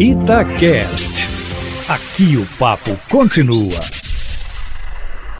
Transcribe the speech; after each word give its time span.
Itacast. 0.00 1.28
Aqui 1.86 2.38
o 2.38 2.46
papo 2.58 2.98
continua. 3.10 3.78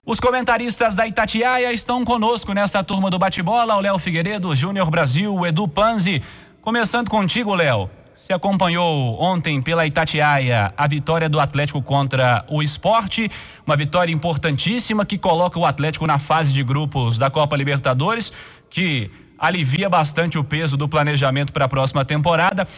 Os 0.04 0.20
comentaristas 0.20 0.94
da 0.94 1.06
Itatiaia 1.06 1.72
estão 1.72 2.04
conosco 2.04 2.52
nesta 2.52 2.84
turma 2.84 3.08
do 3.08 3.18
bate-bola, 3.18 3.74
o 3.76 3.80
Léo 3.80 3.98
Figueiredo, 3.98 4.54
Júnior 4.54 4.90
Brasil, 4.90 5.34
o 5.34 5.46
Edu 5.46 5.66
Panzi. 5.66 6.22
Começando 6.60 7.08
contigo, 7.08 7.54
Léo. 7.54 7.88
Você 8.14 8.34
acompanhou 8.34 9.18
ontem 9.18 9.62
pela 9.62 9.86
Itatiaia 9.86 10.74
a 10.76 10.86
vitória 10.86 11.26
do 11.26 11.40
Atlético 11.40 11.80
contra 11.80 12.44
o 12.46 12.62
esporte, 12.62 13.30
uma 13.66 13.78
vitória 13.78 14.12
importantíssima 14.12 15.06
que 15.06 15.16
coloca 15.16 15.58
o 15.58 15.64
Atlético 15.64 16.06
na 16.06 16.18
fase 16.18 16.52
de 16.52 16.62
grupos 16.62 17.16
da 17.16 17.30
Copa 17.30 17.56
Libertadores, 17.56 18.30
que 18.68 19.10
alivia 19.38 19.88
bastante 19.88 20.36
o 20.36 20.44
peso 20.44 20.76
do 20.76 20.86
planejamento 20.86 21.50
para 21.50 21.64
a 21.64 21.68
próxima 21.68 22.04
temporada. 22.04 22.68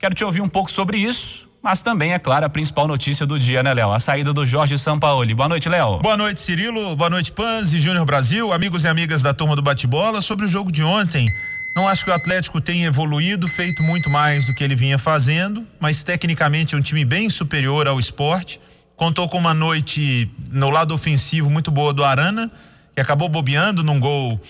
Quero 0.00 0.14
te 0.14 0.24
ouvir 0.24 0.40
um 0.40 0.48
pouco 0.48 0.72
sobre 0.72 0.96
isso, 0.96 1.46
mas 1.62 1.82
também, 1.82 2.14
é 2.14 2.18
claro, 2.18 2.46
a 2.46 2.48
principal 2.48 2.88
notícia 2.88 3.26
do 3.26 3.38
dia, 3.38 3.62
né, 3.62 3.74
Léo? 3.74 3.92
A 3.92 4.00
saída 4.00 4.32
do 4.32 4.46
Jorge 4.46 4.78
Sampaoli. 4.78 5.34
Boa 5.34 5.46
noite, 5.46 5.68
Léo. 5.68 5.98
Boa 5.98 6.16
noite, 6.16 6.40
Cirilo. 6.40 6.96
Boa 6.96 7.10
noite, 7.10 7.30
Panzi, 7.30 7.78
Júnior 7.78 8.06
Brasil, 8.06 8.50
amigos 8.50 8.84
e 8.84 8.88
amigas 8.88 9.20
da 9.20 9.34
turma 9.34 9.54
do 9.54 9.60
bate-bola. 9.60 10.22
Sobre 10.22 10.46
o 10.46 10.48
jogo 10.48 10.72
de 10.72 10.82
ontem, 10.82 11.26
não 11.76 11.86
acho 11.86 12.02
que 12.02 12.10
o 12.10 12.14
Atlético 12.14 12.62
tenha 12.62 12.86
evoluído, 12.86 13.46
feito 13.46 13.82
muito 13.82 14.08
mais 14.08 14.46
do 14.46 14.54
que 14.54 14.64
ele 14.64 14.74
vinha 14.74 14.96
fazendo, 14.96 15.66
mas 15.78 16.02
tecnicamente 16.02 16.74
é 16.74 16.78
um 16.78 16.80
time 16.80 17.04
bem 17.04 17.28
superior 17.28 17.86
ao 17.86 18.00
esporte. 18.00 18.58
Contou 18.96 19.28
com 19.28 19.36
uma 19.36 19.52
noite 19.52 20.30
no 20.50 20.70
lado 20.70 20.94
ofensivo 20.94 21.50
muito 21.50 21.70
boa 21.70 21.92
do 21.92 22.02
Arana, 22.02 22.50
que 22.94 23.02
acabou 23.02 23.28
bobeando 23.28 23.84
num 23.84 24.00
gol 24.00 24.40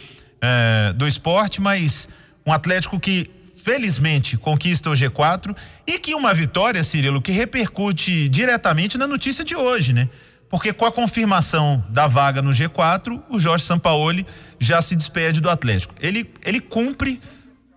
eh, 0.41 0.93
do 0.95 1.09
esporte, 1.09 1.61
mas 1.61 2.09
um 2.47 2.53
Atlético 2.53 3.01
que 3.01 3.29
felizmente 3.63 4.37
conquista 4.37 4.91
o 4.91 4.93
G4 4.93 5.55
e 5.87 5.99
que 5.99 6.15
uma 6.15 6.33
vitória, 6.33 6.83
Cirilo, 6.83 7.21
que 7.21 7.33
repercute 7.33 8.29
diretamente 8.29 8.97
na 8.97 9.07
notícia 9.07 9.45
de 9.45 9.55
hoje, 9.55 9.93
né? 9.93 10.09
Porque 10.49 10.73
com 10.73 10.85
a 10.85 10.91
confirmação 10.91 11.85
da 11.91 12.09
vaga 12.09 12.43
no 12.43 12.51
G4, 12.51 13.23
o 13.29 13.39
Jorge 13.39 13.65
Sampaoli 13.65 14.27
já 14.59 14.83
se 14.83 14.97
despede 14.97 15.41
do 15.41 15.49
Atlético. 15.49 15.95
Ele, 16.01 16.29
ele 16.45 16.61
cumpre 16.61 17.21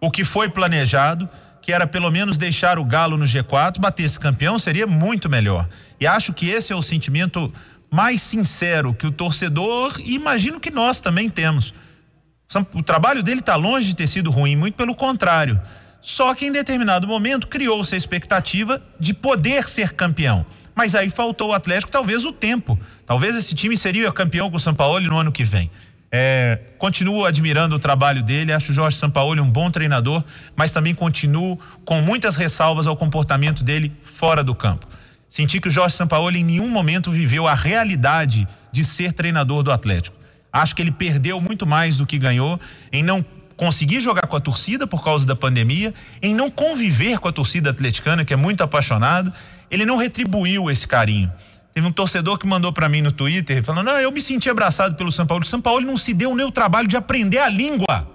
o 0.02 0.10
que 0.10 0.24
foi 0.24 0.50
planejado, 0.50 1.30
que 1.62 1.72
era 1.72 1.86
pelo 1.86 2.10
menos 2.10 2.38
deixar 2.38 2.80
o 2.80 2.86
Galo 2.86 3.16
no 3.16 3.26
G4, 3.26 3.80
bater 3.80 4.04
esse 4.04 4.20
campeão 4.20 4.58
seria 4.58 4.88
muito 4.88 5.30
melhor. 5.30 5.70
E 6.00 6.08
acho 6.08 6.34
que 6.34 6.50
esse 6.50 6.74
é 6.74 6.76
o 6.76 6.82
sentimento 6.82 7.54
mais 7.92 8.22
sincero 8.22 8.94
que 8.94 9.06
o 9.06 9.12
torcedor 9.12 9.96
e 10.00 10.16
imagino 10.16 10.60
que 10.60 10.72
nós 10.72 11.00
também 11.00 11.30
temos. 11.30 11.74
O 12.74 12.84
trabalho 12.84 13.24
dele 13.24 13.40
está 13.40 13.56
longe 13.56 13.88
de 13.88 13.96
ter 13.96 14.08
sido 14.08 14.30
ruim, 14.32 14.56
muito 14.56 14.76
pelo 14.76 14.96
contrário. 14.96 15.60
Só 16.02 16.34
que 16.36 16.46
em 16.46 16.52
determinado 16.52 17.08
momento 17.08 17.48
criou-se 17.48 17.94
a 17.96 17.98
expectativa 17.98 18.82
de 19.00 19.14
poder 19.14 19.68
ser 19.70 19.94
campeão. 19.94 20.46
Mas 20.76 20.96
aí 20.96 21.10
faltou 21.10 21.52
o 21.52 21.54
Atlético, 21.54 21.92
talvez 21.92 22.26
o 22.26 22.34
tempo. 22.34 22.78
Talvez 23.06 23.36
esse 23.36 23.56
time 23.56 23.78
seria 23.78 24.12
campeão 24.12 24.50
com 24.50 24.58
o 24.58 24.60
São 24.60 24.74
Paulo 24.74 25.00
no 25.02 25.18
ano 25.18 25.32
que 25.32 25.44
vem. 25.44 25.70
É, 26.12 26.60
continuo 26.78 27.26
admirando 27.26 27.76
o 27.76 27.80
trabalho 27.80 28.22
dele, 28.22 28.54
acho 28.54 28.72
o 28.72 28.76
Jorge 28.76 28.98
Sampaoli 28.98 29.42
um 29.42 29.50
bom 29.50 29.72
treinador, 29.72 30.24
mas 30.56 30.72
também 30.72 30.94
continuo 30.94 31.60
com 31.84 32.02
muitas 32.02 32.36
ressalvas 32.36 32.86
ao 32.86 32.96
comportamento 32.96 33.64
dele 33.64 33.92
fora 34.02 34.44
do 34.44 34.54
campo. 34.54 34.86
Senti 35.28 35.60
que 35.60 35.70
o 35.70 35.72
Jorge 35.72 35.96
Sampaoli 35.96 36.42
em 36.42 36.44
nenhum 36.44 36.70
momento 36.70 37.10
viveu 37.10 37.48
a 37.48 37.56
realidade 37.56 38.48
de 38.72 38.86
ser 38.86 39.12
treinador 39.12 39.64
do 39.64 39.72
Atlético. 39.72 40.16
Acho 40.54 40.76
que 40.76 40.84
ele 40.84 40.92
perdeu 40.92 41.42
muito 41.42 41.66
mais 41.66 41.98
do 41.98 42.06
que 42.06 42.20
ganhou 42.20 42.60
em 42.92 43.02
não 43.02 43.26
conseguir 43.58 44.02
jogar 44.02 44.28
com 44.28 44.36
a 44.36 44.40
torcida 44.40 44.86
por 44.86 45.04
causa 45.04 45.26
da 45.26 45.36
pandemia, 45.36 45.94
em 46.22 46.34
não 46.36 46.52
conviver 46.52 47.18
com 47.18 47.28
a 47.28 47.32
torcida 47.32 47.72
atleticana, 47.72 48.24
que 48.24 48.34
é 48.34 48.36
muito 48.36 48.62
apaixonado. 48.62 49.34
Ele 49.72 49.84
não 49.84 49.98
retribuiu 49.98 50.70
esse 50.70 50.88
carinho. 50.88 51.32
Teve 51.74 51.88
um 51.88 51.92
torcedor 51.92 52.38
que 52.38 52.46
mandou 52.46 52.72
para 52.72 52.88
mim 52.88 53.02
no 53.02 53.12
Twitter 53.12 53.64
falando: 53.64 53.88
"Não, 53.88 54.00
eu 54.00 54.12
me 54.12 54.22
senti 54.22 54.48
abraçado 54.48 54.96
pelo 54.96 55.12
São 55.12 55.26
Paulo. 55.26 55.44
O 55.44 55.48
São 55.48 55.60
Paulo 55.60 55.82
não 55.82 55.98
se 55.98 56.14
deu 56.14 56.36
nem 56.36 56.46
o 56.46 56.52
trabalho 56.52 56.88
de 56.88 56.96
aprender 56.96 57.40
a 57.40 57.50
língua 57.50 58.08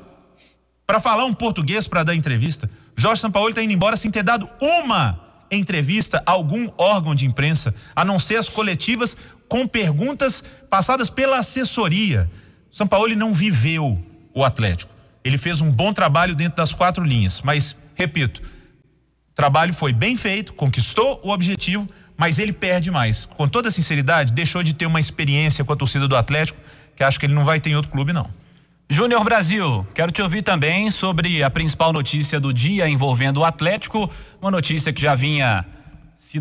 para 0.86 1.00
falar 1.00 1.24
um 1.24 1.34
português 1.34 1.88
para 1.88 2.04
dar 2.04 2.14
entrevista. 2.14 2.70
Jorge 2.96 3.20
São 3.20 3.30
Paulo 3.30 3.48
está 3.48 3.62
indo 3.62 3.72
embora 3.72 3.96
sem 3.96 4.10
ter 4.10 4.22
dado 4.22 4.48
uma 4.60 5.20
entrevista 5.50 6.22
a 6.24 6.32
algum 6.32 6.70
órgão 6.76 7.14
de 7.14 7.26
imprensa, 7.26 7.74
a 7.96 8.04
não 8.04 8.18
ser 8.18 8.36
as 8.36 8.48
coletivas 8.48 9.16
com 9.48 9.66
perguntas 9.66 10.44
passadas 10.68 11.08
pela 11.08 11.38
assessoria. 11.38 12.30
São 12.70 12.86
Paulo 12.86 13.14
não 13.14 13.32
viveu 13.32 14.00
o 14.34 14.44
Atlético. 14.44 14.92
Ele 15.24 15.38
fez 15.38 15.60
um 15.60 15.70
bom 15.70 15.92
trabalho 15.92 16.34
dentro 16.34 16.56
das 16.56 16.72
quatro 16.72 17.02
linhas, 17.04 17.42
mas 17.42 17.76
repito, 17.94 18.40
o 18.42 19.34
trabalho 19.34 19.72
foi 19.72 19.92
bem 19.92 20.16
feito, 20.16 20.52
conquistou 20.52 21.20
o 21.24 21.30
objetivo, 21.30 21.88
mas 22.16 22.38
ele 22.38 22.52
perde 22.52 22.90
mais. 22.90 23.26
Com 23.26 23.48
toda 23.48 23.70
sinceridade, 23.70 24.32
deixou 24.32 24.62
de 24.62 24.74
ter 24.74 24.86
uma 24.86 25.00
experiência 25.00 25.64
com 25.64 25.72
a 25.72 25.76
torcida 25.76 26.06
do 26.06 26.16
Atlético, 26.16 26.60
que 26.94 27.04
acho 27.04 27.18
que 27.18 27.26
ele 27.26 27.34
não 27.34 27.44
vai 27.44 27.60
ter 27.60 27.70
em 27.70 27.76
outro 27.76 27.90
clube 27.90 28.12
não. 28.12 28.28
Júnior 28.90 29.22
Brasil, 29.22 29.86
quero 29.94 30.10
te 30.10 30.22
ouvir 30.22 30.42
também 30.42 30.90
sobre 30.90 31.42
a 31.42 31.50
principal 31.50 31.92
notícia 31.92 32.40
do 32.40 32.54
dia 32.54 32.88
envolvendo 32.88 33.38
o 33.38 33.44
Atlético, 33.44 34.10
uma 34.40 34.50
notícia 34.50 34.92
que 34.92 35.02
já 35.02 35.14
vinha 35.14 35.64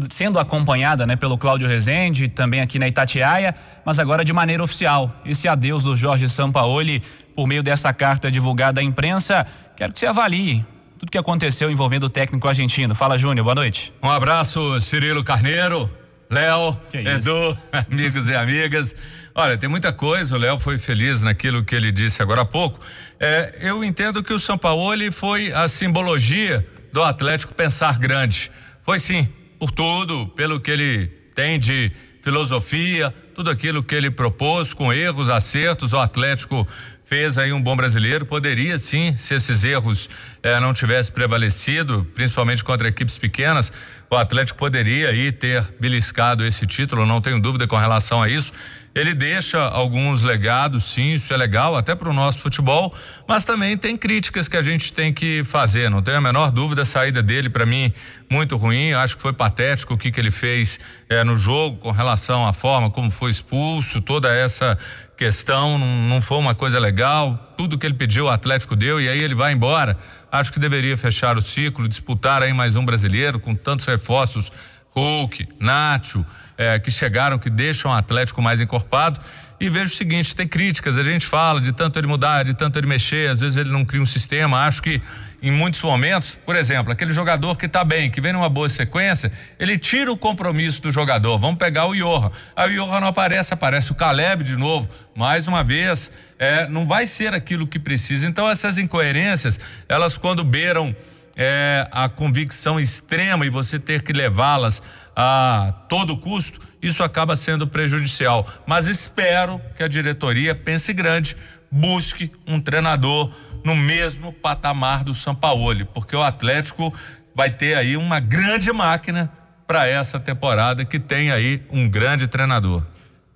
sendo 0.10 0.40
acompanhada 0.40 1.06
né, 1.06 1.16
pelo 1.16 1.38
Cláudio 1.38 1.68
Rezende, 1.68 2.28
também 2.28 2.62
aqui 2.62 2.80
na 2.80 2.88
Itatiaia, 2.88 3.54
mas 3.86 4.00
agora 4.00 4.26
de 4.26 4.34
maneira 4.34 4.64
oficial. 4.64 5.16
Esse 5.24 5.48
adeus 5.48 5.84
do 5.84 5.96
Jorge 5.96 6.28
Sampaoli 6.28 7.04
por 7.36 7.46
meio 7.46 7.62
dessa 7.62 7.94
carta 7.94 8.32
divulgada 8.32 8.82
à 8.82 8.84
imprensa. 8.84 9.46
Quero 9.76 9.94
que 9.94 10.00
você 10.00 10.08
avalie 10.08 10.66
tudo 10.98 11.12
que 11.12 11.18
aconteceu 11.18 11.70
envolvendo 11.70 12.06
o 12.06 12.10
técnico 12.10 12.48
argentino. 12.48 12.96
Fala, 12.96 13.20
Júnior, 13.20 13.44
boa 13.44 13.54
noite. 13.54 13.94
Um 14.02 14.10
abraço, 14.10 14.82
Cirilo 14.82 15.24
Carneiro, 15.24 15.88
Léo, 16.28 16.76
Edu, 16.92 17.56
amigos 17.72 18.28
e 18.30 18.34
amigas. 18.34 18.96
Olha, 19.36 19.60
tem 19.60 19.70
muita 19.70 19.94
coisa, 19.94 20.36
o 20.36 20.40
Léo 20.40 20.58
foi 20.58 20.80
feliz 20.80 21.22
naquilo 21.22 21.64
que 21.64 21.76
ele 21.76 21.92
disse 21.92 22.24
agora 22.24 22.42
há 22.42 22.46
pouco. 22.46 22.80
É, 23.20 23.58
eu 23.60 23.84
entendo 23.84 24.24
que 24.24 24.34
o 24.34 24.40
Sampaoli 24.40 25.12
foi 25.12 25.52
a 25.52 25.68
simbologia 25.68 26.68
do 26.92 27.04
Atlético 27.04 27.54
pensar 27.54 28.00
grande. 28.00 28.50
Foi 28.82 28.98
sim, 28.98 29.30
por 29.60 29.72
tudo, 29.72 30.28
pelo 30.30 30.60
que 30.60 30.72
ele 30.72 31.08
tem 31.34 31.60
de 31.60 31.92
filosofia, 32.22 33.14
tudo 33.34 33.50
aquilo 33.50 33.84
que 33.84 33.96
ele 33.96 34.12
propôs, 34.12 34.74
com 34.74 34.92
erros, 34.92 35.30
acertos, 35.30 35.94
o 35.94 35.98
Atlético 35.98 36.68
fez 37.04 37.38
aí 37.38 37.54
um 37.54 37.62
bom 37.62 37.76
brasileiro. 37.76 38.26
Poderia 38.26 38.78
sim, 38.78 39.16
se 39.16 39.34
esses 39.34 39.64
erros 39.64 40.10
eh, 40.48 40.62
não 40.62 40.72
tivessem 40.72 41.14
prevalecido, 41.14 42.08
principalmente 42.16 42.64
contra 42.64 42.88
equipes 42.88 43.18
pequenas, 43.18 43.70
o 44.10 44.16
Atlético 44.16 44.58
poderia 44.58 45.10
aí 45.10 45.30
ter 45.30 45.62
beliscado 45.78 46.46
esse 46.46 46.66
título, 46.66 47.06
não 47.06 47.20
tenho 47.20 47.38
dúvida 47.42 47.68
com 47.68 47.76
relação 47.76 48.24
a 48.24 48.30
isso. 48.30 48.54
Ele 48.96 49.14
deixa 49.14 49.60
alguns 49.60 50.24
legados, 50.24 50.86
sim, 50.86 51.16
isso 51.16 51.34
é 51.34 51.38
legal, 51.38 51.76
até 51.76 51.94
para 51.94 52.10
o 52.10 52.14
nosso 52.14 52.40
futebol, 52.40 52.96
mas 53.28 53.44
também 53.44 53.78
tem 53.78 53.98
críticas 53.98 54.48
que 54.48 54.56
a 54.56 54.62
gente 54.62 54.94
tem 54.94 55.14
que 55.14 55.44
fazer. 55.44 55.90
Não 55.90 56.02
tenho 56.02 56.18
a 56.18 56.22
menor 56.22 56.50
dúvida, 56.50 56.84
a 56.84 56.86
saída 56.86 57.22
dele, 57.22 57.50
para 57.50 57.66
mim, 57.66 57.92
muito 58.32 58.56
ruim. 58.56 58.94
Acho 58.94 59.18
que 59.18 59.22
foi 59.22 59.34
patético 59.34 59.96
o 59.96 59.98
que, 59.98 60.10
que 60.10 60.20
ele 60.20 60.32
fez 60.32 60.80
eh, 61.10 61.26
no 61.26 61.38
jogo 61.38 61.78
com 61.78 61.92
relação 61.92 62.48
à 62.48 62.54
forma 62.54 62.90
como 62.90 63.12
foi 63.12 63.32
expulso, 63.32 64.00
toda 64.00 64.34
essa 64.34 64.78
questão, 65.18 65.78
não, 65.78 65.88
não 66.08 66.22
foi 66.22 66.38
uma 66.38 66.56
coisa 66.56 66.80
legal. 66.80 67.47
Tudo 67.58 67.78
que 67.78 67.86
ele 67.86 67.96
pediu, 67.96 68.26
o 68.26 68.30
Atlético 68.30 68.76
deu, 68.76 69.02
e 69.02 69.10
aí 69.10 69.20
ele 69.20 69.34
vai 69.34 69.52
embora. 69.52 69.98
Acho 70.32 70.54
que 70.54 70.60
deveria 70.60 70.96
fechar 70.96 71.38
o 71.38 71.42
ciclo, 71.42 71.88
disputar 71.88 72.44
aí 72.44 72.54
mais 72.54 72.76
um 72.76 72.86
brasileiro 72.86 73.40
com 73.40 73.56
tantos 73.56 73.86
reforços 73.86 74.52
Hulk, 74.96 75.48
Nacho, 75.60 76.26
é, 76.58 76.80
que 76.80 76.90
chegaram, 76.90 77.38
que 77.38 77.50
deixam 77.50 77.92
o 77.92 77.94
Atlético 77.94 78.42
mais 78.42 78.62
encorpado. 78.62 79.20
E 79.60 79.70
vejo 79.70 79.94
o 79.94 79.96
seguinte: 79.96 80.36
tem 80.36 80.48
críticas, 80.48 80.98
a 80.98 81.04
gente 81.04 81.26
fala 81.26 81.60
de 81.60 81.72
tanto 81.72 81.98
ele 81.98 82.08
mudar, 82.08 82.44
de 82.44 82.54
tanto 82.54 82.78
ele 82.78 82.88
mexer, 82.88 83.30
às 83.30 83.40
vezes 83.40 83.58
ele 83.58 83.72
não 83.72 83.84
cria 83.84 84.02
um 84.02 84.06
sistema. 84.06 84.66
Acho 84.66 84.82
que 84.82 85.02
em 85.42 85.52
muitos 85.52 85.82
momentos, 85.82 86.38
por 86.46 86.56
exemplo, 86.56 86.92
aquele 86.92 87.12
jogador 87.12 87.58
que 87.58 87.66
está 87.66 87.84
bem, 87.84 88.10
que 88.10 88.20
vem 88.20 88.34
numa 88.34 88.50
boa 88.50 88.70
sequência, 88.70 89.32
ele 89.60 89.78
tira 89.78 90.12
o 90.12 90.18
compromisso 90.18 90.82
do 90.82 90.92
jogador. 90.92 91.38
Vamos 91.38 91.58
pegar 91.58 91.86
o 91.86 91.96
Iorra. 91.96 92.32
Aí 92.56 92.72
o 92.72 92.74
Iorra 92.74 93.00
não 93.00 93.08
aparece, 93.08 93.54
aparece 93.54 93.92
o 93.92 93.96
Caleb 93.96 94.44
de 94.44 94.56
novo. 94.56 94.90
Mais 95.16 95.48
uma 95.48 95.64
vez, 95.64 96.12
é, 96.38 96.68
não 96.68 96.86
vai 96.86 97.06
ser 97.06 97.34
aquilo 97.34 97.68
que 97.68 97.80
precisa. 97.80 98.28
Então, 98.28 98.50
essas 98.50 98.78
incoerências, 98.78 99.60
elas 99.88 100.18
quando 100.18 100.44
beiram 100.44 100.96
é, 101.38 101.88
a 101.92 102.10
convicção 102.10 102.80
extrema 102.80 103.46
e 103.46 103.50
você 103.50 103.78
ter 103.78 104.02
que 104.02 104.12
levá-las 104.12 104.82
a 105.16 105.72
todo 105.88 106.18
custo, 106.18 106.60
isso 106.82 107.04
acaba 107.04 107.36
sendo 107.36 107.68
prejudicial. 107.68 108.48
Mas 108.66 108.88
espero 108.88 109.62
que 109.76 109.84
a 109.84 109.88
diretoria 109.88 110.56
pense 110.56 110.92
grande, 110.94 111.38
busque 111.72 112.32
um 112.48 112.60
treinador 112.60 113.32
no 113.64 113.76
mesmo 113.76 114.34
patamar 114.34 115.04
do 115.04 115.14
Sampaoli, 115.14 115.86
porque 115.86 116.16
o 116.16 116.24
Atlético 116.24 116.94
vai 117.36 117.52
ter 117.52 117.76
aí 117.76 117.96
uma 117.96 118.20
grande 118.20 118.72
máquina 118.74 119.32
para 119.68 119.86
essa 119.88 120.20
temporada 120.20 120.86
que 120.86 121.00
tem 121.00 121.30
aí 121.30 121.64
um 121.70 121.88
grande 121.88 122.28
treinador. 122.28 122.84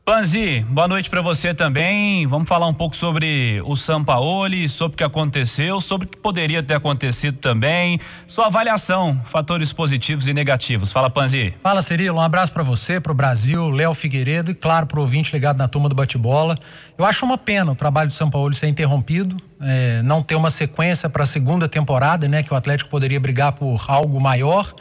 Panzi, 0.03 0.65
boa 0.67 0.87
noite 0.87 1.11
para 1.11 1.21
você 1.21 1.53
também. 1.53 2.25
Vamos 2.25 2.49
falar 2.49 2.65
um 2.65 2.73
pouco 2.73 2.95
sobre 2.95 3.61
o 3.63 3.75
Sampaoli, 3.75 4.67
sobre 4.67 4.95
o 4.95 4.97
que 4.97 5.03
aconteceu, 5.03 5.79
sobre 5.79 6.07
o 6.07 6.09
que 6.09 6.17
poderia 6.17 6.63
ter 6.63 6.73
acontecido 6.73 7.37
também. 7.37 7.99
Sua 8.25 8.47
avaliação, 8.47 9.21
fatores 9.25 9.71
positivos 9.71 10.27
e 10.27 10.33
negativos. 10.33 10.91
Fala, 10.91 11.07
Panzi. 11.07 11.53
Fala, 11.61 11.83
Cirilo. 11.83 12.17
Um 12.17 12.21
abraço 12.21 12.51
para 12.51 12.63
você, 12.63 12.99
para 12.99 13.11
o 13.11 13.15
Brasil, 13.15 13.69
Léo 13.69 13.93
Figueiredo 13.93 14.49
e, 14.49 14.55
claro, 14.55 14.87
para 14.87 14.97
o 14.97 15.03
ouvinte 15.03 15.31
ligado 15.33 15.59
na 15.59 15.67
turma 15.67 15.87
do 15.87 15.93
bate-bola. 15.93 16.57
Eu 16.97 17.05
acho 17.05 17.23
uma 17.23 17.37
pena 17.37 17.71
o 17.71 17.75
trabalho 17.75 18.09
do 18.09 18.13
Sampaoli 18.13 18.55
ser 18.55 18.67
interrompido, 18.67 19.37
é, 19.61 20.01
não 20.01 20.23
ter 20.23 20.33
uma 20.33 20.49
sequência 20.49 21.09
para 21.09 21.23
a 21.23 21.27
segunda 21.27 21.69
temporada, 21.69 22.27
né, 22.27 22.41
que 22.41 22.51
o 22.51 22.57
Atlético 22.57 22.89
poderia 22.89 23.19
brigar 23.19 23.51
por 23.51 23.85
algo 23.87 24.19
maior 24.19 24.73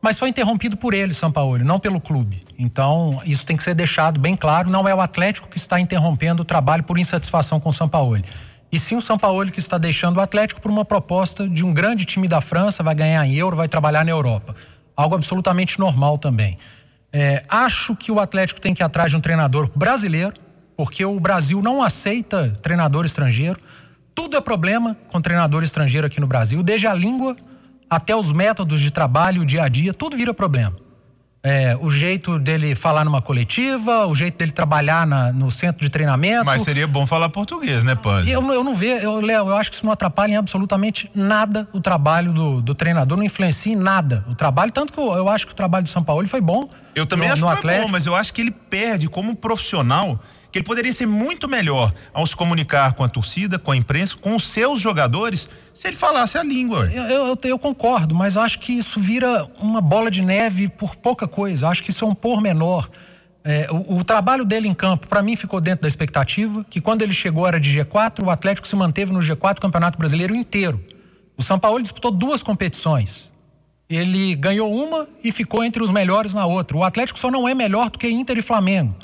mas 0.00 0.18
foi 0.18 0.28
interrompido 0.28 0.76
por 0.76 0.94
ele, 0.94 1.12
São 1.12 1.30
Paulo, 1.30 1.58
não 1.64 1.80
pelo 1.80 2.00
clube. 2.00 2.40
Então, 2.58 3.20
isso 3.24 3.44
tem 3.44 3.56
que 3.56 3.62
ser 3.62 3.74
deixado 3.74 4.20
bem 4.20 4.36
claro, 4.36 4.70
não 4.70 4.88
é 4.88 4.94
o 4.94 5.00
Atlético 5.00 5.48
que 5.48 5.56
está 5.56 5.80
interrompendo 5.80 6.42
o 6.42 6.44
trabalho 6.44 6.84
por 6.84 6.98
insatisfação 6.98 7.58
com 7.58 7.68
o 7.68 7.72
São 7.72 7.88
Paulo. 7.88 8.22
E 8.70 8.78
sim 8.78 8.96
o 8.96 9.02
São 9.02 9.18
Paulo 9.18 9.50
que 9.50 9.58
está 9.58 9.78
deixando 9.78 10.18
o 10.18 10.20
Atlético 10.20 10.60
por 10.60 10.70
uma 10.70 10.84
proposta 10.84 11.48
de 11.48 11.64
um 11.64 11.72
grande 11.72 12.04
time 12.04 12.28
da 12.28 12.40
França, 12.40 12.82
vai 12.82 12.94
ganhar 12.94 13.26
em 13.26 13.34
euro, 13.34 13.56
vai 13.56 13.66
trabalhar 13.66 14.04
na 14.04 14.10
Europa. 14.10 14.54
Algo 14.94 15.14
absolutamente 15.14 15.78
normal 15.78 16.18
também. 16.18 16.58
É, 17.12 17.42
acho 17.48 17.96
que 17.96 18.12
o 18.12 18.20
Atlético 18.20 18.60
tem 18.60 18.74
que 18.74 18.82
ir 18.82 18.84
atrás 18.84 19.10
de 19.10 19.16
um 19.16 19.20
treinador 19.20 19.70
brasileiro, 19.74 20.34
porque 20.76 21.04
o 21.04 21.18
Brasil 21.18 21.62
não 21.62 21.82
aceita 21.82 22.50
treinador 22.62 23.06
estrangeiro. 23.06 23.58
Tudo 24.14 24.36
é 24.36 24.40
problema 24.40 24.96
com 25.08 25.20
treinador 25.20 25.62
estrangeiro 25.62 26.06
aqui 26.06 26.20
no 26.20 26.26
Brasil, 26.26 26.62
desde 26.62 26.86
a 26.86 26.92
língua 26.92 27.36
até 27.88 28.14
os 28.14 28.32
métodos 28.32 28.80
de 28.80 28.90
trabalho, 28.90 29.42
o 29.42 29.46
dia 29.46 29.62
a 29.62 29.68
dia, 29.68 29.94
tudo 29.94 30.16
vira 30.16 30.34
problema. 30.34 30.74
É, 31.40 31.78
o 31.80 31.88
jeito 31.88 32.36
dele 32.38 32.74
falar 32.74 33.04
numa 33.04 33.22
coletiva, 33.22 34.06
o 34.06 34.14
jeito 34.14 34.36
dele 34.36 34.50
trabalhar 34.50 35.06
na, 35.06 35.32
no 35.32 35.50
centro 35.52 35.80
de 35.80 35.88
treinamento. 35.88 36.44
Mas 36.44 36.62
seria 36.62 36.86
bom 36.86 37.06
falar 37.06 37.28
português, 37.28 37.84
né, 37.84 37.94
Panzi? 37.94 38.30
Eu, 38.30 38.42
eu 38.52 38.64
não 38.64 38.74
vejo, 38.74 39.20
Léo, 39.20 39.48
eu 39.48 39.56
acho 39.56 39.70
que 39.70 39.76
isso 39.76 39.86
não 39.86 39.92
atrapalha 39.92 40.32
em 40.32 40.36
absolutamente 40.36 41.08
nada 41.14 41.68
o 41.72 41.80
trabalho 41.80 42.32
do, 42.32 42.60
do 42.60 42.74
treinador, 42.74 43.16
não 43.16 43.24
influencia 43.24 43.72
em 43.72 43.76
nada 43.76 44.24
o 44.28 44.34
trabalho, 44.34 44.72
tanto 44.72 44.92
que 44.92 44.98
eu, 44.98 45.14
eu 45.14 45.28
acho 45.28 45.46
que 45.46 45.52
o 45.52 45.56
trabalho 45.56 45.84
do 45.84 45.88
São 45.88 46.02
Paulo 46.02 46.26
foi 46.26 46.40
bom. 46.40 46.68
Eu 46.94 47.06
também 47.06 47.28
no, 47.28 47.34
acho 47.34 47.42
no 47.42 47.56
que 47.56 47.62
foi 47.62 47.80
bom, 47.82 47.88
mas 47.88 48.04
eu 48.04 48.16
acho 48.16 48.32
que 48.32 48.40
ele 48.40 48.50
perde 48.50 49.08
como 49.08 49.36
profissional 49.36 50.20
que 50.50 50.58
ele 50.58 50.64
poderia 50.64 50.92
ser 50.92 51.06
muito 51.06 51.48
melhor 51.48 51.92
ao 52.12 52.26
se 52.26 52.34
comunicar 52.34 52.94
com 52.94 53.04
a 53.04 53.08
torcida, 53.08 53.58
com 53.58 53.70
a 53.70 53.76
imprensa, 53.76 54.16
com 54.16 54.34
os 54.34 54.48
seus 54.48 54.80
jogadores, 54.80 55.48
se 55.74 55.88
ele 55.88 55.96
falasse 55.96 56.38
a 56.38 56.42
língua. 56.42 56.90
Eu, 56.90 57.04
eu, 57.04 57.38
eu 57.44 57.58
concordo, 57.58 58.14
mas 58.14 58.36
acho 58.36 58.58
que 58.58 58.72
isso 58.72 58.98
vira 58.98 59.46
uma 59.60 59.80
bola 59.80 60.10
de 60.10 60.22
neve 60.22 60.68
por 60.68 60.96
pouca 60.96 61.28
coisa. 61.28 61.68
Acho 61.68 61.82
que 61.82 61.90
isso 61.90 62.04
é 62.04 62.08
um 62.08 62.14
pormenor. 62.14 62.88
É, 63.44 63.68
o, 63.70 63.98
o, 63.98 64.04
trabalho 64.04 64.44
dele 64.44 64.68
em 64.68 64.74
campo, 64.74 65.06
para 65.06 65.22
mim, 65.22 65.36
ficou 65.36 65.60
dentro 65.60 65.82
da 65.82 65.88
expectativa, 65.88 66.64
que 66.68 66.80
quando 66.80 67.02
ele 67.02 67.12
chegou 67.12 67.46
era 67.46 67.60
de 67.60 67.78
G4, 67.78 68.24
o 68.24 68.30
Atlético 68.30 68.66
se 68.66 68.74
manteve 68.74 69.12
no 69.12 69.20
G4 69.20 69.54
do 69.54 69.60
Campeonato 69.60 69.98
Brasileiro 69.98 70.34
inteiro. 70.34 70.82
O 71.36 71.42
São 71.42 71.58
Paulo 71.58 71.80
disputou 71.80 72.10
duas 72.10 72.42
competições. 72.42 73.30
Ele 73.88 74.34
ganhou 74.34 74.74
uma 74.74 75.06
e 75.22 75.30
ficou 75.30 75.62
entre 75.64 75.82
os 75.82 75.90
melhores 75.90 76.34
na 76.34 76.44
outra. 76.44 76.76
O 76.76 76.84
Atlético 76.84 77.18
só 77.18 77.30
não 77.30 77.48
é 77.48 77.54
melhor 77.54 77.90
do 77.90 77.98
que 77.98 78.08
Inter 78.08 78.36
e 78.36 78.42
Flamengo 78.42 78.94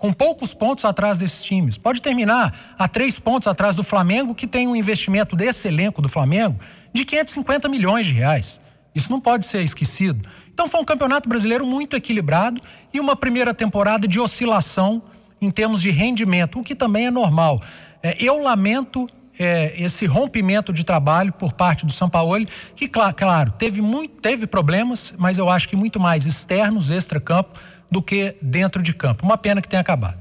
com 0.00 0.14
poucos 0.14 0.54
pontos 0.54 0.86
atrás 0.86 1.18
desses 1.18 1.44
times. 1.44 1.76
Pode 1.76 2.00
terminar 2.00 2.74
a 2.78 2.88
três 2.88 3.18
pontos 3.18 3.46
atrás 3.46 3.76
do 3.76 3.84
Flamengo, 3.84 4.34
que 4.34 4.46
tem 4.46 4.66
um 4.66 4.74
investimento 4.74 5.36
desse 5.36 5.68
elenco 5.68 6.00
do 6.00 6.08
Flamengo 6.08 6.58
de 6.92 7.04
550 7.04 7.68
milhões 7.68 8.06
de 8.06 8.14
reais. 8.14 8.62
Isso 8.94 9.12
não 9.12 9.20
pode 9.20 9.44
ser 9.44 9.62
esquecido. 9.62 10.26
Então 10.52 10.68
foi 10.68 10.80
um 10.80 10.84
campeonato 10.86 11.28
brasileiro 11.28 11.66
muito 11.66 11.94
equilibrado 11.94 12.62
e 12.94 12.98
uma 12.98 13.14
primeira 13.14 13.52
temporada 13.52 14.08
de 14.08 14.18
oscilação 14.18 15.02
em 15.38 15.50
termos 15.50 15.82
de 15.82 15.90
rendimento, 15.90 16.58
o 16.58 16.62
que 16.62 16.74
também 16.74 17.06
é 17.06 17.10
normal. 17.10 17.62
É, 18.02 18.16
eu 18.18 18.42
lamento 18.42 19.06
é, 19.38 19.74
esse 19.82 20.06
rompimento 20.06 20.72
de 20.72 20.82
trabalho 20.82 21.30
por 21.32 21.52
parte 21.52 21.84
do 21.84 21.92
São 21.92 22.08
Paulo, 22.08 22.46
que, 22.74 22.88
claro, 22.88 23.14
claro, 23.14 23.52
teve, 23.52 23.82
muito, 23.82 24.20
teve 24.20 24.46
problemas, 24.46 25.14
mas 25.18 25.36
eu 25.36 25.50
acho 25.50 25.68
que 25.68 25.76
muito 25.76 26.00
mais 26.00 26.24
externos, 26.24 26.90
extra-campo, 26.90 27.58
do 27.90 28.02
que 28.02 28.36
dentro 28.40 28.82
de 28.82 28.92
campo. 28.92 29.24
Uma 29.24 29.36
pena 29.36 29.60
que 29.60 29.68
tenha 29.68 29.80
acabado. 29.80 30.20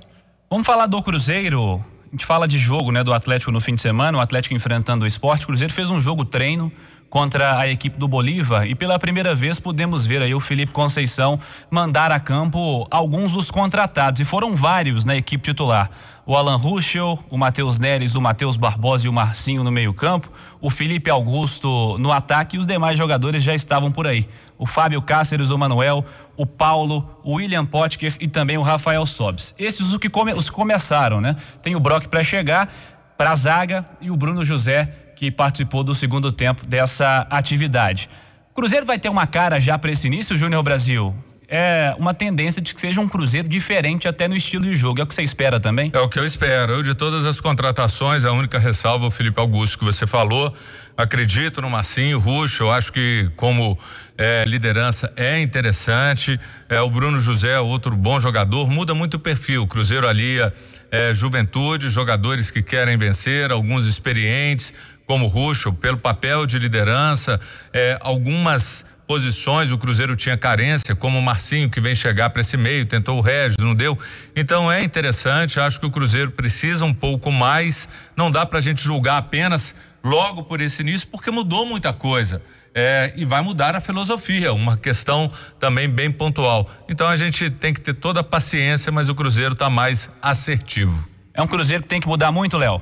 Vamos 0.49 0.65
falar 0.65 0.87
do 0.87 1.01
Cruzeiro. 1.03 1.83
A 2.07 2.11
gente 2.11 2.25
fala 2.25 2.47
de 2.47 2.57
jogo, 2.57 2.91
né, 2.91 3.03
do 3.03 3.13
Atlético 3.13 3.51
no 3.51 3.61
fim 3.61 3.75
de 3.75 3.81
semana, 3.81 4.17
o 4.17 4.21
Atlético 4.21 4.55
enfrentando 4.55 5.05
o 5.05 5.07
esporte. 5.07 5.43
O 5.43 5.47
Cruzeiro 5.47 5.71
fez 5.71 5.91
um 5.91 6.01
jogo 6.01 6.25
treino 6.25 6.71
contra 7.09 7.57
a 7.57 7.67
equipe 7.67 7.97
do 7.97 8.07
Bolívar 8.07 8.67
e 8.67 8.75
pela 8.75 8.99
primeira 8.99 9.33
vez 9.33 9.59
pudemos 9.59 10.05
ver 10.05 10.21
aí 10.21 10.33
o 10.33 10.39
Felipe 10.39 10.71
Conceição 10.71 11.39
mandar 11.69 12.11
a 12.11 12.19
campo 12.19 12.87
alguns 12.91 13.33
dos 13.33 13.49
contratados 13.49 14.21
e 14.21 14.25
foram 14.25 14.55
vários 14.55 15.03
na 15.03 15.15
equipe 15.15 15.43
titular. 15.43 15.89
O 16.25 16.35
Alan 16.35 16.57
Ruschel, 16.57 17.17
o 17.31 17.37
Matheus 17.39 17.79
Neres, 17.79 18.13
o 18.13 18.21
Matheus 18.21 18.55
Barbosa 18.55 19.07
e 19.07 19.09
o 19.09 19.13
Marcinho 19.13 19.63
no 19.63 19.71
meio-campo, 19.71 20.31
o 20.61 20.69
Felipe 20.69 21.09
Augusto 21.09 21.97
no 21.97 22.11
ataque 22.11 22.55
e 22.55 22.59
os 22.59 22.67
demais 22.67 22.95
jogadores 22.95 23.41
já 23.41 23.55
estavam 23.55 23.91
por 23.91 24.05
aí. 24.05 24.29
O 24.55 24.67
Fábio 24.67 25.01
Cáceres, 25.01 25.49
o 25.49 25.57
Manuel, 25.57 26.05
o 26.39 26.45
Paulo, 26.45 27.19
o 27.21 27.33
William 27.33 27.65
Potker 27.65 28.15
e 28.17 28.25
também 28.25 28.57
o 28.57 28.61
Rafael 28.61 29.05
Sobes. 29.05 29.53
Esses 29.59 29.91
os 29.91 29.97
que, 29.97 30.09
come, 30.09 30.31
os 30.31 30.49
que 30.49 30.55
começaram, 30.55 31.19
né? 31.19 31.35
Tem 31.61 31.75
o 31.75 31.81
Brock 31.81 32.07
para 32.07 32.23
chegar, 32.23 32.73
para 33.17 33.31
a 33.31 33.35
zaga 33.35 33.85
e 33.99 34.09
o 34.09 34.15
Bruno 34.15 34.45
José 34.45 34.85
que 35.17 35.29
participou 35.29 35.83
do 35.83 35.93
segundo 35.93 36.31
tempo 36.31 36.65
dessa 36.65 37.27
atividade. 37.29 38.09
Cruzeiro 38.53 38.85
vai 38.85 38.97
ter 38.97 39.09
uma 39.09 39.27
cara 39.27 39.59
já 39.59 39.77
para 39.77 39.91
esse 39.91 40.07
início, 40.07 40.37
Júnior 40.37 40.63
Brasil? 40.63 41.13
É 41.51 41.95
uma 41.97 42.13
tendência 42.13 42.61
de 42.61 42.75
que 42.75 42.79
seja 42.79 43.01
um 43.01 43.07
Cruzeiro 43.07 43.47
diferente 43.47 44.07
até 44.07 44.27
no 44.27 44.35
estilo 44.35 44.65
de 44.65 44.75
jogo. 44.75 45.01
É 45.01 45.03
o 45.03 45.07
que 45.07 45.15
você 45.15 45.23
espera 45.23 45.59
também? 45.59 45.89
É 45.91 45.99
o 45.99 46.07
que 46.07 46.19
eu 46.19 46.23
espero. 46.23 46.73
Eu, 46.73 46.83
de 46.83 46.93
todas 46.93 47.25
as 47.25 47.41
contratações, 47.41 48.23
a 48.23 48.31
única 48.31 48.59
ressalva 48.59 49.07
o 49.07 49.11
Felipe 49.11 49.39
Augusto 49.39 49.79
que 49.79 49.83
você 49.83 50.05
falou. 50.05 50.53
Acredito 50.95 51.59
no 51.59 51.69
Massinho, 51.69 52.19
Ruxo, 52.19 52.63
eu 52.63 52.71
acho 52.71 52.93
que 52.93 53.31
como 53.35 53.79
é, 54.15 54.43
liderança 54.45 55.11
é 55.15 55.39
interessante. 55.39 56.39
É, 56.67 56.79
o 56.81 56.89
Bruno 56.89 57.17
José, 57.17 57.59
outro 57.59 57.95
bom 57.95 58.19
jogador, 58.19 58.69
muda 58.69 58.93
muito 58.93 59.15
o 59.15 59.19
perfil. 59.19 59.63
O 59.63 59.67
Cruzeiro 59.67 60.07
alia 60.07 60.53
é, 60.91 61.13
juventude, 61.15 61.89
jogadores 61.89 62.51
que 62.51 62.61
querem 62.61 62.95
vencer, 62.95 63.51
alguns 63.51 63.87
experientes, 63.87 64.71
como 65.07 65.25
Ruxo, 65.25 65.73
pelo 65.73 65.97
papel 65.97 66.45
de 66.45 66.59
liderança, 66.59 67.39
é, 67.73 67.97
algumas 68.01 68.85
posições 69.09 69.71
o 69.71 69.77
Cruzeiro 69.79 70.15
tinha 70.15 70.37
carência, 70.37 70.95
como 70.95 71.17
o 71.17 71.21
Marcinho 71.21 71.67
que 71.67 71.81
vem 71.81 71.95
chegar 71.95 72.29
para 72.29 72.41
esse 72.41 72.55
meio, 72.55 72.85
tentou 72.85 73.17
o 73.17 73.21
Regis, 73.21 73.57
não 73.59 73.73
deu. 73.73 73.97
Então 74.35 74.71
é 74.71 74.83
interessante, 74.83 75.59
acho 75.59 75.79
que 75.79 75.85
o 75.87 75.89
Cruzeiro 75.89 76.29
precisa 76.29 76.85
um 76.85 76.93
pouco 76.93 77.31
mais, 77.31 77.89
não 78.15 78.29
dá 78.29 78.45
para 78.45 78.59
a 78.59 78.61
gente 78.61 78.83
julgar 78.83 79.17
apenas 79.17 79.73
logo 80.03 80.43
por 80.43 80.61
esse 80.61 80.83
início, 80.83 81.07
porque 81.07 81.31
mudou 81.31 81.65
muita 81.65 81.91
coisa. 81.91 82.39
É, 82.75 83.11
e 83.15 83.25
vai 83.25 83.41
mudar 83.41 83.75
a 83.75 83.81
filosofia, 83.81 84.53
uma 84.53 84.77
questão 84.77 85.31
também 85.59 85.89
bem 85.89 86.11
pontual. 86.11 86.69
Então 86.87 87.07
a 87.07 87.15
gente 87.15 87.49
tem 87.49 87.73
que 87.73 87.81
ter 87.81 87.95
toda 87.95 88.19
a 88.19 88.23
paciência, 88.23 88.91
mas 88.91 89.09
o 89.09 89.15
Cruzeiro 89.15 89.53
está 89.53 89.71
mais 89.71 90.11
assertivo. 90.21 91.09
É 91.33 91.41
um 91.41 91.47
Cruzeiro 91.47 91.81
que 91.81 91.89
tem 91.89 91.99
que 91.99 92.07
mudar 92.07 92.31
muito, 92.31 92.55
Léo. 92.57 92.79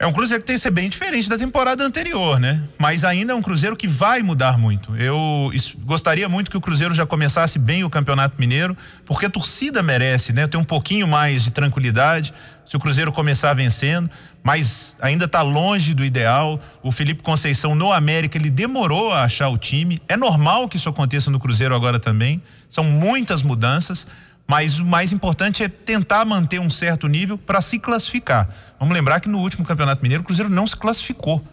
É 0.00 0.06
um 0.06 0.12
Cruzeiro 0.12 0.40
que 0.40 0.46
tem 0.46 0.54
que 0.54 0.62
ser 0.62 0.70
bem 0.70 0.88
diferente 0.88 1.28
da 1.28 1.36
temporada 1.36 1.82
anterior, 1.82 2.38
né? 2.38 2.62
Mas 2.78 3.02
ainda 3.02 3.32
é 3.32 3.34
um 3.34 3.42
Cruzeiro 3.42 3.76
que 3.76 3.88
vai 3.88 4.22
mudar 4.22 4.56
muito. 4.56 4.94
Eu 4.94 5.50
gostaria 5.80 6.28
muito 6.28 6.52
que 6.52 6.56
o 6.56 6.60
Cruzeiro 6.60 6.94
já 6.94 7.04
começasse 7.04 7.58
bem 7.58 7.82
o 7.82 7.90
Campeonato 7.90 8.36
Mineiro, 8.38 8.76
porque 9.04 9.26
a 9.26 9.30
torcida 9.30 9.82
merece, 9.82 10.32
né? 10.32 10.46
Ter 10.46 10.56
um 10.56 10.62
pouquinho 10.62 11.08
mais 11.08 11.42
de 11.42 11.50
tranquilidade. 11.50 12.32
Se 12.64 12.76
o 12.76 12.78
Cruzeiro 12.78 13.10
começar 13.10 13.52
vencendo, 13.54 14.08
mas 14.40 14.96
ainda 15.00 15.24
está 15.24 15.42
longe 15.42 15.94
do 15.94 16.04
ideal. 16.04 16.60
O 16.80 16.92
Felipe 16.92 17.20
Conceição 17.20 17.74
no 17.74 17.92
América, 17.92 18.38
ele 18.38 18.52
demorou 18.52 19.10
a 19.10 19.24
achar 19.24 19.48
o 19.48 19.58
time. 19.58 20.00
É 20.08 20.16
normal 20.16 20.68
que 20.68 20.76
isso 20.76 20.88
aconteça 20.88 21.28
no 21.28 21.40
Cruzeiro 21.40 21.74
agora 21.74 21.98
também. 21.98 22.40
São 22.68 22.84
muitas 22.84 23.42
mudanças 23.42 24.06
mas 24.48 24.80
o 24.80 24.86
mais 24.86 25.12
importante 25.12 25.62
é 25.62 25.68
tentar 25.68 26.24
manter 26.24 26.58
um 26.58 26.70
certo 26.70 27.06
nível 27.06 27.36
para 27.36 27.60
se 27.60 27.78
classificar. 27.78 28.48
Vamos 28.80 28.94
lembrar 28.94 29.20
que 29.20 29.28
no 29.28 29.38
último 29.40 29.62
Campeonato 29.62 30.02
Mineiro 30.02 30.22
o 30.22 30.24
Cruzeiro 30.24 30.50
não 30.50 30.66
se 30.66 30.74
classificou. 30.74 31.44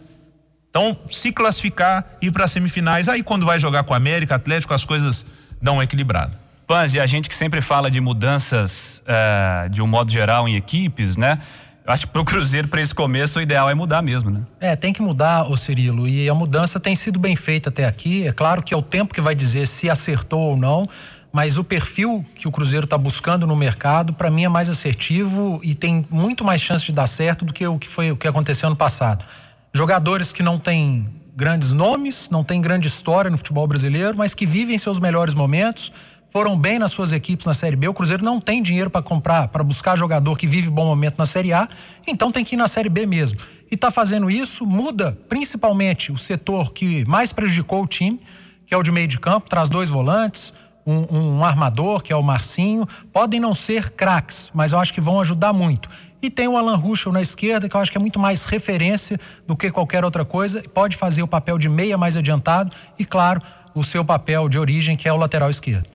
Então, 0.70 0.98
se 1.10 1.30
classificar, 1.30 2.06
ir 2.22 2.32
para 2.32 2.48
semifinais, 2.48 3.06
aí 3.08 3.22
quando 3.22 3.44
vai 3.44 3.60
jogar 3.60 3.82
com 3.84 3.92
o 3.92 3.96
América, 3.96 4.34
Atlético, 4.34 4.72
as 4.72 4.84
coisas 4.84 5.26
dão 5.60 5.74
uma 5.74 5.84
equilibrada. 5.84 6.40
Panzi, 6.66 6.98
a 6.98 7.06
gente 7.06 7.28
que 7.28 7.36
sempre 7.36 7.60
fala 7.60 7.90
de 7.90 8.00
mudanças 8.00 9.02
uh, 9.06 9.68
de 9.68 9.82
um 9.82 9.86
modo 9.86 10.10
geral 10.10 10.48
em 10.48 10.56
equipes, 10.56 11.16
né? 11.18 11.38
Eu 11.86 11.92
acho 11.92 12.06
que 12.06 12.12
para 12.12 12.20
o 12.20 12.24
Cruzeiro, 12.24 12.66
para 12.66 12.80
esse 12.80 12.92
começo, 12.92 13.38
o 13.38 13.42
ideal 13.42 13.70
é 13.70 13.74
mudar 13.74 14.02
mesmo, 14.02 14.28
né? 14.28 14.40
É, 14.58 14.74
tem 14.74 14.92
que 14.92 15.00
mudar, 15.00 15.48
o 15.48 15.56
Cirilo. 15.56 16.08
E 16.08 16.28
a 16.28 16.34
mudança 16.34 16.80
tem 16.80 16.96
sido 16.96 17.20
bem 17.20 17.36
feita 17.36 17.68
até 17.68 17.86
aqui. 17.86 18.26
É 18.26 18.32
claro 18.32 18.60
que 18.60 18.74
é 18.74 18.76
o 18.76 18.82
tempo 18.82 19.14
que 19.14 19.20
vai 19.20 19.36
dizer 19.36 19.68
se 19.68 19.88
acertou 19.88 20.40
ou 20.40 20.56
não 20.56 20.88
mas 21.36 21.58
o 21.58 21.62
perfil 21.62 22.24
que 22.34 22.48
o 22.48 22.50
Cruzeiro 22.50 22.84
está 22.84 22.96
buscando 22.96 23.46
no 23.46 23.54
mercado, 23.54 24.14
para 24.14 24.30
mim, 24.30 24.46
é 24.46 24.48
mais 24.48 24.70
assertivo 24.70 25.60
e 25.62 25.74
tem 25.74 26.06
muito 26.08 26.42
mais 26.42 26.62
chance 26.62 26.86
de 26.86 26.92
dar 26.92 27.06
certo 27.06 27.44
do 27.44 27.52
que 27.52 27.66
o 27.66 27.78
que 27.78 27.86
foi 27.86 28.10
o 28.10 28.16
que 28.16 28.26
aconteceu 28.26 28.70
no 28.70 28.74
passado. 28.74 29.22
Jogadores 29.70 30.32
que 30.32 30.42
não 30.42 30.58
têm 30.58 31.06
grandes 31.36 31.72
nomes, 31.72 32.30
não 32.30 32.42
têm 32.42 32.58
grande 32.58 32.88
história 32.88 33.30
no 33.30 33.36
futebol 33.36 33.66
brasileiro, 33.66 34.16
mas 34.16 34.32
que 34.32 34.46
vivem 34.46 34.78
seus 34.78 34.98
melhores 34.98 35.34
momentos, 35.34 35.92
foram 36.30 36.58
bem 36.58 36.78
nas 36.78 36.92
suas 36.92 37.12
equipes 37.12 37.44
na 37.44 37.52
Série 37.52 37.76
B. 37.76 37.86
O 37.86 37.92
Cruzeiro 37.92 38.24
não 38.24 38.40
tem 38.40 38.62
dinheiro 38.62 38.88
para 38.88 39.02
comprar, 39.02 39.48
para 39.48 39.62
buscar 39.62 39.94
jogador 39.94 40.38
que 40.38 40.46
vive 40.46 40.70
bom 40.70 40.86
momento 40.86 41.18
na 41.18 41.26
Série 41.26 41.52
A, 41.52 41.68
então 42.06 42.32
tem 42.32 42.46
que 42.46 42.54
ir 42.54 42.56
na 42.56 42.66
Série 42.66 42.88
B 42.88 43.04
mesmo. 43.04 43.38
E 43.70 43.74
está 43.74 43.90
fazendo 43.90 44.30
isso, 44.30 44.64
muda 44.64 45.18
principalmente 45.28 46.10
o 46.10 46.16
setor 46.16 46.72
que 46.72 47.04
mais 47.06 47.30
prejudicou 47.30 47.82
o 47.82 47.86
time, 47.86 48.18
que 48.64 48.72
é 48.72 48.76
o 48.78 48.82
de 48.82 48.90
meio 48.90 49.06
de 49.06 49.20
campo, 49.20 49.50
traz 49.50 49.68
dois 49.68 49.90
volantes, 49.90 50.54
um, 50.86 51.38
um, 51.38 51.44
armador, 51.44 52.02
que 52.02 52.12
é 52.12 52.16
o 52.16 52.22
Marcinho. 52.22 52.86
Podem 53.12 53.40
não 53.40 53.54
ser 53.54 53.90
craques, 53.90 54.50
mas 54.54 54.72
eu 54.72 54.78
acho 54.78 54.94
que 54.94 55.00
vão 55.00 55.20
ajudar 55.20 55.52
muito. 55.52 55.88
E 56.22 56.30
tem 56.30 56.48
o 56.48 56.56
Alan 56.56 56.76
Ruschel 56.76 57.12
na 57.12 57.20
esquerda, 57.20 57.68
que 57.68 57.76
eu 57.76 57.80
acho 57.80 57.90
que 57.90 57.98
é 57.98 58.00
muito 58.00 58.18
mais 58.18 58.46
referência 58.46 59.20
do 59.46 59.56
que 59.56 59.70
qualquer 59.70 60.04
outra 60.04 60.24
coisa. 60.24 60.62
Pode 60.72 60.96
fazer 60.96 61.22
o 61.22 61.28
papel 61.28 61.58
de 61.58 61.68
meia 61.68 61.98
mais 61.98 62.16
adiantado 62.16 62.74
e, 62.98 63.04
claro, 63.04 63.42
o 63.74 63.84
seu 63.84 64.04
papel 64.04 64.48
de 64.48 64.58
origem, 64.58 64.96
que 64.96 65.08
é 65.08 65.12
o 65.12 65.16
lateral 65.16 65.50
esquerdo. 65.50 65.84